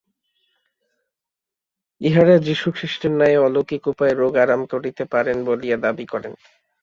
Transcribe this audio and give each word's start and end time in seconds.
ইঁহারা 2.01 2.35
যীশুখ্রীষ্টের 2.37 3.11
ন্যায় 3.11 3.37
অলৌকিক 3.39 3.83
উপায়ে 3.87 4.13
রোগ 4.13 4.33
আরাম 4.35 4.61
করিতে 4.65 5.03
পারেন 5.05 5.37
বলিয়া 5.45 5.77
দাবী 5.77 6.05
করেন। 6.05 6.33